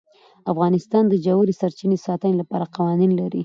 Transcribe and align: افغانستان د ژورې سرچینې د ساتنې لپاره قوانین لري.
افغانستان 0.51 1.03
د 1.07 1.13
ژورې 1.25 1.53
سرچینې 1.61 1.95
د 1.99 2.03
ساتنې 2.07 2.35
لپاره 2.41 2.71
قوانین 2.75 3.11
لري. 3.19 3.39